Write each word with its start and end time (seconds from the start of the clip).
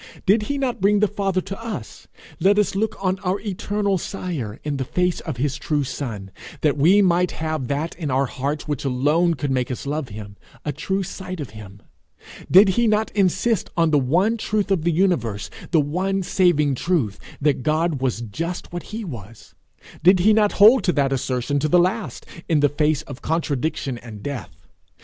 Did 0.25 0.41
he 0.49 0.57
not 0.57 0.81
bring 0.81 0.99
the 0.99 1.07
Father 1.07 1.41
to 1.41 1.63
us, 1.63 2.07
let 2.39 2.57
us 2.57 2.73
look 2.73 2.97
on 3.05 3.19
our 3.19 3.39
eternal 3.41 3.99
Sire 3.99 4.59
in 4.63 4.77
the 4.77 4.83
face 4.83 5.19
of 5.19 5.37
his 5.37 5.57
true 5.57 5.83
son, 5.83 6.31
that 6.61 6.75
we 6.75 7.03
might 7.03 7.29
have 7.33 7.67
that 7.67 7.95
in 7.99 8.09
our 8.09 8.25
hearts 8.25 8.67
which 8.67 8.83
alone 8.83 9.35
could 9.35 9.51
make 9.51 9.69
us 9.69 9.85
love 9.85 10.09
him 10.09 10.37
a 10.65 10.71
true 10.71 11.03
sight 11.03 11.39
of 11.39 11.51
him? 11.51 11.83
Did 12.49 12.69
he 12.69 12.87
not 12.87 13.11
insist 13.11 13.69
on 13.77 13.91
the 13.91 13.99
one 13.99 14.37
truth 14.37 14.71
of 14.71 14.85
the 14.85 14.91
universe, 14.91 15.51
the 15.69 15.79
one 15.79 16.23
saving 16.23 16.73
truth, 16.73 17.19
that 17.39 17.61
God 17.61 18.01
was 18.01 18.21
just 18.21 18.73
what 18.73 18.81
he 18.89 19.05
was? 19.05 19.53
Did 20.01 20.21
he 20.21 20.33
not 20.33 20.53
hold 20.53 20.83
to 20.85 20.93
that 20.93 21.13
assertion 21.13 21.59
to 21.59 21.67
the 21.67 21.77
last, 21.77 22.25
in 22.49 22.61
the 22.61 22.69
face 22.69 23.03
of 23.03 23.21
contradiction 23.21 23.99
and 23.99 24.23
death? 24.23 24.49